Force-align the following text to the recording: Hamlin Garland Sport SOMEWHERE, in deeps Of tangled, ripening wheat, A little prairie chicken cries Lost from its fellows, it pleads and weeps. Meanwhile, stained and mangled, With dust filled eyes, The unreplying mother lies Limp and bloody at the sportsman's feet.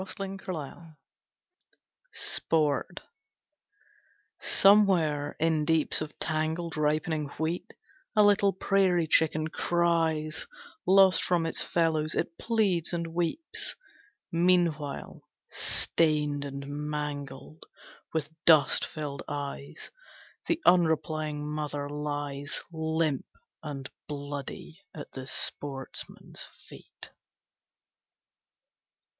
Hamlin 0.03 0.35
Garland 0.37 0.95
Sport 2.11 3.01
SOMEWHERE, 4.39 5.35
in 5.39 5.63
deeps 5.63 6.01
Of 6.01 6.17
tangled, 6.17 6.75
ripening 6.75 7.27
wheat, 7.37 7.69
A 8.15 8.23
little 8.23 8.51
prairie 8.51 9.05
chicken 9.05 9.49
cries 9.49 10.47
Lost 10.87 11.21
from 11.21 11.45
its 11.45 11.63
fellows, 11.63 12.15
it 12.15 12.39
pleads 12.39 12.93
and 12.93 13.13
weeps. 13.13 13.75
Meanwhile, 14.31 15.21
stained 15.51 16.45
and 16.45 16.65
mangled, 16.67 17.67
With 18.11 18.31
dust 18.45 18.83
filled 18.83 19.21
eyes, 19.27 19.91
The 20.47 20.59
unreplying 20.65 21.45
mother 21.47 21.87
lies 21.87 22.63
Limp 22.73 23.27
and 23.61 23.87
bloody 24.07 24.81
at 24.95 25.11
the 25.11 25.27
sportsman's 25.27 26.47
feet. 26.67 27.11